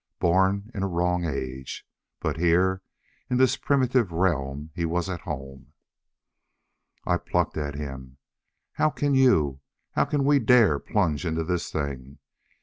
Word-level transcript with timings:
Born 0.17 0.71
in 0.73 0.81
a 0.81 0.87
wrong 0.87 1.25
age. 1.25 1.87
But 2.21 2.37
here 2.37 2.81
in 3.29 3.37
this 3.37 3.55
primitive 3.55 4.11
realm 4.11 4.71
he 4.73 4.83
was 4.83 5.07
at 5.07 5.21
home. 5.29 5.73
I 7.05 7.17
plucked 7.17 7.55
at 7.55 7.75
him. 7.75 8.17
"How 8.71 8.89
can 8.89 9.13
you 9.13 9.59
how 9.91 10.05
can 10.05 10.23
we 10.23 10.39
dare 10.39 10.79
plunge 10.79 11.23
into 11.23 11.43
this 11.43 11.71
thing? 11.71 12.17